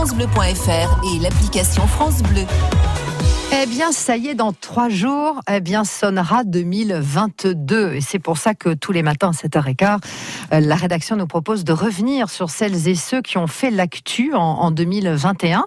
francebleu.fr 0.00 1.04
et 1.04 1.18
l'application 1.18 1.86
France 1.86 2.22
Bleu. 2.22 2.46
Eh 3.52 3.66
bien, 3.66 3.90
ça 3.90 4.16
y 4.16 4.28
est, 4.28 4.34
dans 4.36 4.52
trois 4.52 4.88
jours, 4.88 5.40
eh 5.50 5.60
bien, 5.60 5.84
sonnera 5.84 6.44
2022. 6.44 7.94
Et 7.94 8.00
c'est 8.00 8.20
pour 8.20 8.38
ça 8.38 8.54
que 8.54 8.74
tous 8.74 8.92
les 8.92 9.02
matins 9.02 9.30
à 9.30 9.32
7h15, 9.32 9.98
euh, 10.52 10.60
la 10.60 10.76
rédaction 10.76 11.16
nous 11.16 11.26
propose 11.26 11.64
de 11.64 11.72
revenir 11.72 12.30
sur 12.30 12.48
celles 12.48 12.86
et 12.86 12.94
ceux 12.94 13.22
qui 13.22 13.38
ont 13.38 13.48
fait 13.48 13.72
l'actu 13.72 14.34
en, 14.34 14.70
2021. 14.70 15.64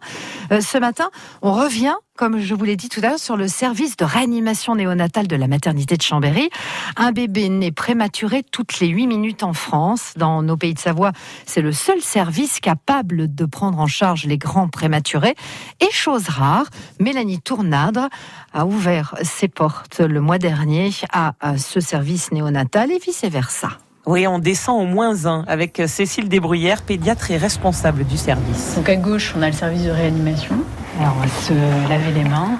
Euh, 0.51 0.61
ce 0.61 0.77
matin, 0.77 1.09
on 1.41 1.51
revient 1.51 1.95
comme 2.17 2.39
je 2.39 2.53
vous 2.53 2.63
l'ai 2.63 2.75
dit 2.75 2.89
tout 2.89 2.99
à 3.03 3.09
l'heure, 3.09 3.19
sur 3.19 3.37
le 3.37 3.47
service 3.47 3.97
de 3.97 4.05
réanimation 4.05 4.75
néonatale 4.75 5.27
de 5.27 5.35
la 5.35 5.47
maternité 5.47 5.97
de 5.97 6.01
Chambéry. 6.03 6.49
Un 6.95 7.11
bébé 7.11 7.49
né 7.49 7.71
prématuré 7.71 8.43
toutes 8.43 8.79
les 8.79 8.87
8 8.87 9.07
minutes 9.07 9.43
en 9.43 9.53
France. 9.53 10.13
Dans 10.15 10.43
nos 10.43 10.55
pays 10.55 10.75
de 10.75 10.79
Savoie, 10.79 11.11
c'est 11.47 11.61
le 11.61 11.71
seul 11.71 12.01
service 12.01 12.59
capable 12.59 13.33
de 13.33 13.45
prendre 13.45 13.79
en 13.79 13.87
charge 13.87 14.25
les 14.25 14.37
grands 14.37 14.67
prématurés. 14.67 15.35
Et 15.81 15.91
chose 15.91 16.29
rare, 16.29 16.67
Mélanie 16.99 17.41
A 18.53 18.65
ouvert 18.65 19.15
ses 19.23 19.47
portes 19.47 19.99
le 19.99 20.21
mois 20.21 20.37
dernier 20.37 20.91
à 21.11 21.33
ce 21.57 21.79
service 21.79 22.31
néonatal 22.31 22.91
et 22.91 22.99
vice-versa. 22.99 23.69
Oui, 24.05 24.27
on 24.27 24.37
descend 24.37 24.81
au 24.81 24.85
moins 24.85 25.25
un 25.25 25.45
avec 25.47 25.81
Cécile 25.87 26.27
Desbruyères, 26.27 26.81
pédiatre 26.81 27.31
et 27.31 27.37
responsable 27.37 28.05
du 28.05 28.17
service. 28.17 28.75
Donc 28.75 28.89
à 28.89 28.95
gauche, 28.95 29.33
on 29.37 29.41
a 29.41 29.47
le 29.47 29.53
service 29.53 29.83
de 29.83 29.91
réanimation. 29.91 30.55
Alors 30.99 31.15
on 31.17 31.21
va 31.21 31.27
se 31.27 31.53
laver 31.89 32.11
les 32.11 32.25
mains. 32.25 32.59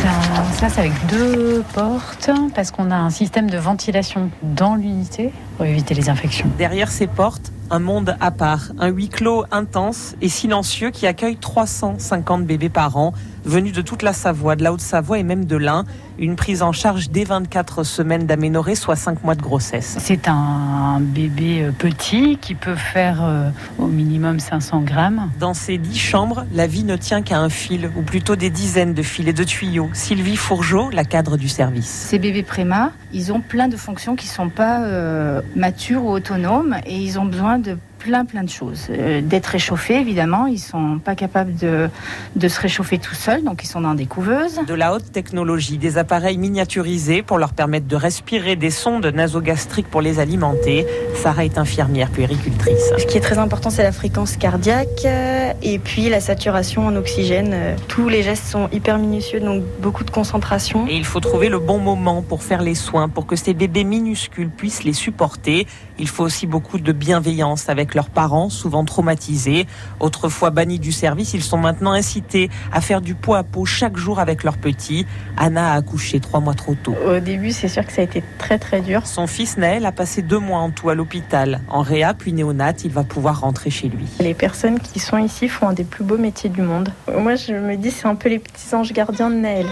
Ça, 0.00 0.68
c'est 0.68 0.80
avec 0.80 1.06
deux 1.08 1.62
portes 1.74 2.30
parce 2.54 2.70
qu'on 2.70 2.90
a 2.90 2.96
un 2.96 3.10
système 3.10 3.50
de 3.50 3.58
ventilation 3.58 4.30
dans 4.42 4.74
l'unité 4.74 5.32
pour 5.56 5.66
éviter 5.66 5.94
les 5.94 6.08
infections. 6.08 6.48
Derrière 6.56 6.90
ces 6.90 7.06
portes, 7.06 7.52
un 7.70 7.78
monde 7.78 8.16
à 8.20 8.30
part, 8.30 8.72
un 8.78 8.88
huis 8.88 9.08
clos 9.08 9.44
intense 9.50 10.16
et 10.22 10.28
silencieux 10.28 10.90
qui 10.90 11.06
accueille 11.06 11.36
350 11.36 12.44
bébés 12.44 12.68
par 12.68 12.96
an 12.96 13.12
venus 13.44 13.72
de 13.72 13.82
toute 13.82 14.02
la 14.02 14.12
Savoie, 14.12 14.56
de 14.56 14.62
la 14.62 14.72
Haute-Savoie 14.72 15.18
et 15.18 15.22
même 15.22 15.44
de 15.44 15.56
l'Ain. 15.56 15.84
Une 16.18 16.36
prise 16.36 16.62
en 16.62 16.72
charge 16.72 17.10
dès 17.10 17.24
24 17.24 17.84
semaines 17.84 18.26
d'aménorrhée, 18.26 18.74
soit 18.74 18.96
5 18.96 19.24
mois 19.24 19.34
de 19.34 19.40
grossesse. 19.40 19.96
C'est 19.98 20.28
un 20.28 20.98
bébé 21.00 21.62
euh, 21.62 21.72
petit 21.72 22.36
qui 22.38 22.54
peut 22.54 22.74
faire 22.74 23.20
euh, 23.22 23.48
au 23.78 23.86
minimum 23.86 24.38
500 24.38 24.82
grammes. 24.82 25.30
Dans 25.38 25.54
ces 25.54 25.78
10 25.78 25.98
chambres, 25.98 26.44
la 26.52 26.66
vie 26.66 26.84
ne 26.84 26.96
tient 26.96 27.22
qu'à 27.22 27.38
un 27.38 27.48
fil, 27.48 27.90
ou 27.96 28.02
plutôt 28.02 28.36
des 28.36 28.50
dizaines 28.50 28.92
de 28.92 29.02
fils 29.02 29.28
et 29.28 29.32
de 29.32 29.44
tuyaux. 29.44 29.88
Sylvie 29.92 30.36
Fourgeot, 30.36 30.90
la 30.90 31.04
cadre 31.04 31.36
du 31.36 31.48
service. 31.48 31.86
Ces 31.88 32.18
bébés 32.18 32.42
préma, 32.42 32.92
ils 33.12 33.32
ont 33.32 33.40
plein 33.40 33.68
de 33.68 33.76
fonctions 33.76 34.16
qui 34.16 34.26
ne 34.26 34.32
sont 34.32 34.48
pas 34.48 34.82
euh, 34.82 35.40
matures 35.56 36.04
ou 36.04 36.10
autonomes 36.10 36.76
et 36.86 36.96
ils 36.96 37.18
ont 37.18 37.24
besoin 37.24 37.58
de 37.58 37.76
plein 38.00 38.24
plein 38.24 38.42
de 38.42 38.48
choses. 38.48 38.86
Euh, 38.90 39.20
d'être 39.20 39.46
réchauffés, 39.46 40.00
évidemment, 40.00 40.46
ils 40.46 40.58
sont 40.58 40.98
pas 40.98 41.14
capables 41.14 41.54
de, 41.54 41.88
de 42.34 42.48
se 42.48 42.58
réchauffer 42.60 42.98
tout 42.98 43.14
seuls, 43.14 43.44
donc 43.44 43.62
ils 43.62 43.66
sont 43.66 43.82
dans 43.82 43.94
des 43.94 44.06
couveuses. 44.06 44.58
De 44.66 44.74
la 44.74 44.94
haute 44.94 45.12
technologie, 45.12 45.78
des 45.78 45.98
appareils 45.98 46.38
miniaturisés 46.38 47.22
pour 47.22 47.38
leur 47.38 47.52
permettre 47.52 47.86
de 47.86 47.96
respirer, 47.96 48.56
des 48.56 48.70
sondes 48.70 49.06
nasogastriques 49.06 49.88
pour 49.88 50.00
les 50.00 50.18
alimenter. 50.18 50.86
Sarah 51.14 51.44
est 51.44 51.58
infirmière 51.58 52.10
puéricultrice. 52.10 52.92
Ce 52.98 53.04
qui 53.04 53.18
est 53.18 53.20
très 53.20 53.38
important, 53.38 53.70
c'est 53.70 53.82
la 53.82 53.92
fréquence 53.92 54.36
cardiaque 54.36 55.04
euh, 55.04 55.52
et 55.62 55.78
puis 55.78 56.08
la 56.08 56.20
saturation 56.20 56.86
en 56.86 56.96
oxygène. 56.96 57.50
Euh, 57.52 57.76
tous 57.88 58.08
les 58.08 58.22
gestes 58.22 58.46
sont 58.46 58.68
hyper 58.72 58.98
minutieux, 58.98 59.40
donc 59.40 59.62
beaucoup 59.80 60.04
de 60.04 60.10
concentration. 60.10 60.86
Et 60.88 60.96
il 60.96 61.04
faut 61.04 61.20
trouver 61.20 61.50
le 61.50 61.58
bon 61.58 61.78
moment 61.78 62.22
pour 62.22 62.42
faire 62.42 62.62
les 62.62 62.74
soins, 62.74 63.08
pour 63.08 63.26
que 63.26 63.36
ces 63.36 63.52
bébés 63.52 63.84
minuscules 63.84 64.48
puissent 64.48 64.84
les 64.84 64.94
supporter. 64.94 65.66
Il 65.98 66.08
faut 66.08 66.24
aussi 66.24 66.46
beaucoup 66.46 66.78
de 66.78 66.92
bienveillance 66.92 67.68
avec 67.68 67.89
leurs 67.94 68.10
parents, 68.10 68.50
souvent 68.50 68.84
traumatisés. 68.84 69.66
Autrefois 70.00 70.50
bannis 70.50 70.78
du 70.78 70.92
service, 70.92 71.34
ils 71.34 71.42
sont 71.42 71.58
maintenant 71.58 71.92
incités 71.92 72.50
à 72.72 72.80
faire 72.80 73.00
du 73.00 73.14
pot 73.14 73.34
à 73.34 73.42
pot 73.42 73.64
chaque 73.64 73.96
jour 73.96 74.18
avec 74.18 74.44
leurs 74.44 74.58
petits. 74.58 75.06
Anna 75.36 75.72
a 75.72 75.76
accouché 75.76 76.20
trois 76.20 76.40
mois 76.40 76.54
trop 76.54 76.74
tôt. 76.74 76.94
Au 77.06 77.20
début, 77.20 77.52
c'est 77.52 77.68
sûr 77.68 77.86
que 77.86 77.92
ça 77.92 78.00
a 78.02 78.04
été 78.04 78.22
très 78.38 78.58
très 78.58 78.80
dur. 78.80 79.06
Son 79.06 79.26
fils 79.26 79.56
Naël 79.56 79.86
a 79.86 79.92
passé 79.92 80.22
deux 80.22 80.38
mois 80.38 80.58
en 80.58 80.70
tout 80.70 80.90
à 80.90 80.94
l'hôpital. 80.94 81.60
En 81.68 81.82
réa 81.82 82.14
puis 82.14 82.32
néonat, 82.32 82.74
il 82.84 82.90
va 82.90 83.04
pouvoir 83.04 83.40
rentrer 83.40 83.70
chez 83.70 83.88
lui. 83.88 84.06
Les 84.20 84.34
personnes 84.34 84.80
qui 84.80 84.98
sont 84.98 85.18
ici 85.18 85.48
font 85.48 85.68
un 85.68 85.72
des 85.72 85.84
plus 85.84 86.04
beaux 86.04 86.18
métiers 86.18 86.50
du 86.50 86.62
monde. 86.62 86.92
Moi, 87.12 87.34
je 87.34 87.52
me 87.52 87.76
dis, 87.76 87.90
c'est 87.90 88.06
un 88.06 88.14
peu 88.14 88.28
les 88.28 88.38
petits 88.38 88.74
anges 88.74 88.92
gardiens 88.92 89.30
de 89.30 89.36
Naël. 89.36 89.66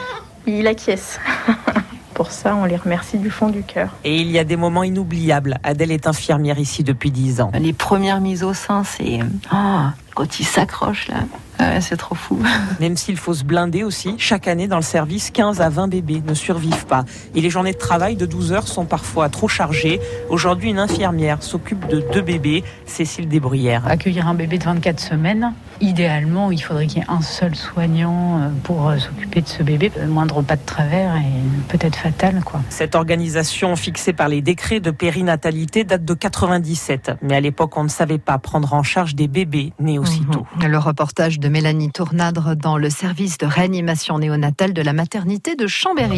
Il 0.47 0.67
acquiesce. 0.67 1.19
pour 2.19 2.33
ça, 2.33 2.57
on 2.57 2.65
les 2.65 2.75
remercie 2.75 3.17
du 3.17 3.31
fond 3.31 3.49
du 3.49 3.63
cœur. 3.63 3.91
Et 4.03 4.17
il 4.21 4.29
y 4.29 4.41
a 4.41 4.45
des 4.45 4.57
moments 4.57 4.83
inoubliables. 4.83 5.61
Adèle 5.63 5.93
est 5.93 6.09
infirmière 6.09 6.59
ici 6.59 6.83
depuis 6.83 7.13
10 7.13 7.41
ans. 7.41 7.53
Les 7.55 7.73
premières 7.73 8.21
mises 8.21 8.43
au 8.43 8.55
sein, 8.55 8.83
c'est... 8.83 9.21
Oh, 9.55 9.83
quand 10.17 10.41
il 10.41 10.45
s'accroche 10.45 11.07
là. 11.07 11.19
Ah 11.59 11.81
c'est 11.81 11.97
trop 11.97 12.15
fou. 12.15 12.39
Même 12.81 12.97
s'il 12.97 13.17
faut 13.17 13.35
se 13.35 13.45
blinder 13.45 13.83
aussi, 13.83 14.15
chaque 14.19 14.47
année 14.49 14.69
dans 14.69 14.77
le 14.77 14.83
service, 14.83 15.31
15 15.31 15.61
à 15.61 15.69
20 15.69 15.89
bébés 15.89 16.23
ne 16.27 16.35
survivent 16.35 16.87
pas. 16.87 17.05
Et 17.35 17.41
les 17.41 17.51
journées 17.51 17.73
de 17.73 17.79
travail 17.79 18.17
de 18.17 18.27
12 18.27 18.53
heures 18.53 18.69
sont 18.69 18.85
parfois 18.85 19.29
trop 19.29 19.49
chargées. 19.49 20.01
Aujourd'hui, 20.29 20.71
une 20.71 20.79
infirmière 20.79 21.43
s'occupe 21.43 21.89
de 21.89 22.05
deux 22.13 22.23
bébés, 22.23 22.63
Cécile 22.87 23.29
Desbruyères. 23.29 23.87
Accueillir 23.87 24.29
un 24.29 24.35
bébé 24.35 24.59
de 24.59 24.65
24 24.65 25.01
semaines, 25.01 25.53
idéalement, 25.81 26.51
il 26.51 26.63
faudrait 26.63 26.87
qu'il 26.87 26.99
y 26.99 27.01
ait 27.01 27.11
un 27.11 27.23
seul 27.23 27.55
soignant 27.55 28.41
euh, 28.41 28.49
pour 28.63 28.89
euh, 28.89 28.99
s'occuper 28.99 29.43
de 29.43 29.49
ce 29.49 29.63
bébé. 29.63 29.91
Le 29.99 30.07
moindre 30.07 30.43
pas 30.43 30.57
de 30.57 30.65
travers 30.65 31.17
est 31.17 31.69
peut-être 31.69 31.97
fatal. 31.97 32.43
Quoi. 32.45 32.61
Cette 32.69 32.95
organisation 32.95 33.75
fixée 33.77 34.13
par 34.13 34.29
les 34.29 34.43
décrets 34.43 34.81
de 34.81 34.91
périnatalité 34.91 35.85
date 35.85 36.05
de 36.05 36.15
97. 36.15 37.13
Mais 37.23 37.37
à 37.37 37.41
l'époque, 37.41 37.77
on 37.77 37.85
ne 37.85 37.89
savait 37.89 38.19
pas 38.19 38.39
prendre 38.39 38.73
en 38.75 38.83
charge 38.83 39.15
des 39.15 39.29
bébés 39.29 39.73
nés 39.81 39.99
aussitôt. 39.99 40.47
Mmh. 40.61 40.67
Le 40.67 40.79
reportage 40.79 41.39
Mélanie 41.49 41.91
Tournadre 41.91 42.55
dans 42.57 42.79
le 42.79 42.91
service 42.91 43.39
de 43.39 43.47
réanimation 43.47 44.19
néonatale 44.19 44.73
de 44.73 44.83
la 44.83 44.93
maternité 44.93 45.57
de 45.57 45.67
Chambéry. 45.67 46.17